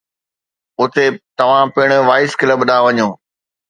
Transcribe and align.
اتي 0.81 1.05
توهان 1.37 1.65
پڻ 1.75 1.87
وائيس 2.09 2.31
ڪلب 2.41 2.59
ڏانهن 2.69 2.97
وڃو. 3.03 3.07